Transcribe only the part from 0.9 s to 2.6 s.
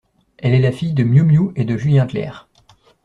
de Miou-Miou et de Julien Clerc.